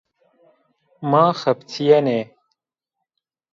[1.09, 2.19] Ma xebitîyenê.